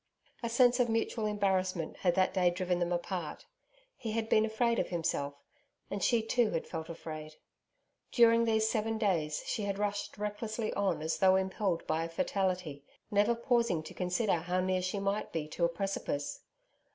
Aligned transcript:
A 0.41 0.49
sense 0.49 0.79
of 0.79 0.89
mutual 0.89 1.27
embarrassment 1.27 1.97
had 1.97 2.15
that 2.15 2.33
day 2.33 2.49
driven 2.49 2.79
them 2.79 2.91
apart. 2.91 3.45
He 3.95 4.13
had 4.13 4.29
been 4.29 4.45
afraid 4.45 4.79
of 4.79 4.89
himself, 4.89 5.35
and 5.91 6.03
she 6.03 6.23
too 6.23 6.49
had 6.49 6.65
felt 6.65 6.89
afraid. 6.89 7.35
During 8.11 8.45
these 8.45 8.67
seven 8.67 8.97
days 8.97 9.43
she 9.45 9.61
had 9.65 9.77
rushed 9.77 10.17
recklessly 10.17 10.73
on 10.73 11.03
as 11.03 11.19
though 11.19 11.35
impelled 11.35 11.85
by 11.85 12.03
a 12.03 12.09
fatality, 12.09 12.83
never 13.11 13.35
pausing 13.35 13.83
to 13.83 13.93
consider 13.93 14.37
how 14.37 14.59
near 14.59 14.81
she 14.81 14.97
might 14.97 15.31
be 15.31 15.47
to 15.49 15.65
a 15.65 15.69
precipice. 15.69 16.39